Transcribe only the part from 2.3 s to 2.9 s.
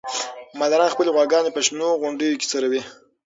کې څروي.